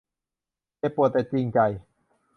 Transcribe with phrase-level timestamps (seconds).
[0.77, 1.59] เจ็บปวดแต่จริงใจ